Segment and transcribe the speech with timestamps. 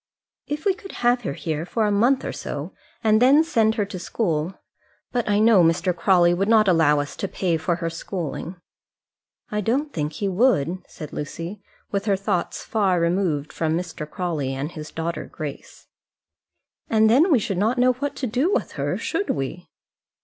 [0.47, 3.85] "If we could have her here for a month or so and then send her
[3.85, 4.55] to school;
[5.11, 5.95] but I know Mr.
[5.95, 8.55] Crawley would not allow us to pay for her schooling."
[9.51, 11.61] "I don't think he would," said Lucy,
[11.91, 14.09] with her thoughts far removed from Mr.
[14.09, 15.85] Crawley and his daughter Grace.
[16.89, 19.67] "And then we should not know what to do with her; should we?"